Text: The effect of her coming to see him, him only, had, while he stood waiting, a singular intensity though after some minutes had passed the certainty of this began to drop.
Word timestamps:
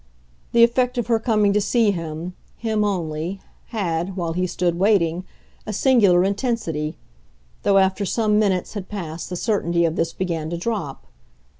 The 0.51 0.63
effect 0.63 0.97
of 0.97 1.05
her 1.05 1.19
coming 1.19 1.53
to 1.53 1.61
see 1.61 1.91
him, 1.91 2.33
him 2.57 2.83
only, 2.83 3.39
had, 3.67 4.15
while 4.17 4.33
he 4.33 4.47
stood 4.47 4.79
waiting, 4.79 5.25
a 5.67 5.73
singular 5.73 6.23
intensity 6.23 6.97
though 7.61 7.77
after 7.77 8.03
some 8.03 8.39
minutes 8.39 8.73
had 8.73 8.89
passed 8.89 9.29
the 9.29 9.35
certainty 9.35 9.85
of 9.85 9.97
this 9.97 10.11
began 10.11 10.49
to 10.49 10.57
drop. 10.57 11.05